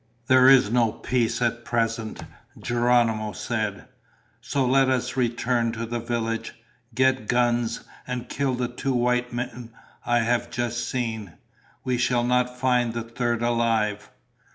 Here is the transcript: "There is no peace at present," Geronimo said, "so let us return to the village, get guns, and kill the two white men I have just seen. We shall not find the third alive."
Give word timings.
"There 0.25 0.49
is 0.49 0.71
no 0.71 0.91
peace 0.91 1.43
at 1.43 1.63
present," 1.63 2.23
Geronimo 2.57 3.33
said, 3.33 3.85
"so 4.41 4.65
let 4.65 4.89
us 4.89 5.15
return 5.15 5.71
to 5.73 5.85
the 5.85 5.99
village, 5.99 6.53
get 6.95 7.27
guns, 7.27 7.81
and 8.07 8.27
kill 8.27 8.55
the 8.55 8.67
two 8.67 8.95
white 8.95 9.31
men 9.31 9.69
I 10.03 10.21
have 10.21 10.49
just 10.49 10.89
seen. 10.89 11.33
We 11.83 11.99
shall 11.99 12.23
not 12.23 12.57
find 12.57 12.93
the 12.95 13.03
third 13.03 13.43
alive." 13.43 14.09